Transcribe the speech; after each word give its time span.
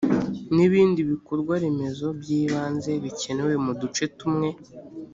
n 0.53 0.55
ibindi 0.67 0.99
bikorwaremezo 1.11 2.05
by 2.19 2.29
ibanze 2.41 2.91
bikenewe 3.03 3.53
mu 3.65 3.71
duce 3.81 4.03
tumwe 4.17 4.49